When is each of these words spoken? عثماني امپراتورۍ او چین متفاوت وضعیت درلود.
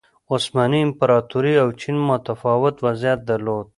عثماني 0.33 0.79
امپراتورۍ 0.83 1.53
او 1.63 1.69
چین 1.81 1.95
متفاوت 2.09 2.75
وضعیت 2.85 3.19
درلود. 3.29 3.67